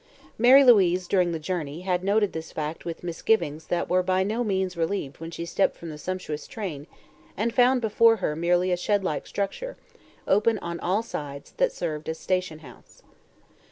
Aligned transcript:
Mary 0.35 0.63
Louise, 0.63 1.07
during 1.07 1.31
the 1.31 1.37
journey, 1.37 1.81
had 1.81 2.03
noted 2.03 2.33
this 2.33 2.51
fact 2.51 2.85
with 2.85 3.03
misgivings 3.03 3.67
that 3.67 3.87
were 3.87 4.01
by 4.01 4.23
no 4.23 4.43
means 4.43 4.75
relieved 4.75 5.19
when 5.19 5.29
she 5.29 5.45
stepped 5.45 5.77
from 5.77 5.91
the 5.91 5.97
sumptuous 5.99 6.47
train 6.47 6.87
and 7.37 7.53
found 7.53 7.81
before 7.81 8.15
her 8.15 8.35
merely 8.35 8.71
a 8.71 8.75
shed 8.77 9.03
like 9.03 9.27
structure, 9.27 9.77
open 10.27 10.57
on 10.57 10.79
all 10.79 11.03
sides, 11.03 11.51
that 11.57 11.71
served 11.71 12.09
as 12.09 12.17
station 12.17 12.57
house. 12.65 13.03